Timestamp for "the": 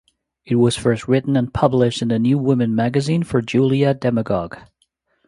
2.07-2.17